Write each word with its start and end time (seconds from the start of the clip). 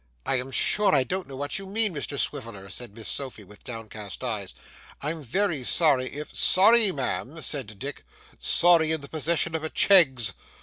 'I 0.25 0.35
am 0.37 0.51
sure 0.51 0.95
I 0.95 1.03
don't 1.03 1.27
know 1.27 1.35
what 1.35 1.59
you 1.59 1.67
mean, 1.67 1.93
Mr 1.93 2.17
Swiviller,' 2.17 2.71
said 2.71 2.95
Miss 2.95 3.07
Sophy 3.07 3.43
with 3.43 3.63
downcast 3.63 4.23
eyes. 4.23 4.55
'I'm 5.03 5.21
very 5.21 5.63
sorry 5.63 6.07
if' 6.07 6.35
'Sorry, 6.35 6.91
Ma'am!' 6.91 7.39
said 7.41 7.77
Dick, 7.77 8.03
'sorry 8.39 8.91
in 8.91 9.01
the 9.01 9.07
possession 9.07 9.53
of 9.53 9.63
a 9.63 9.69
Cheggs! 9.69 10.33